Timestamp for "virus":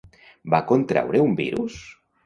1.45-1.81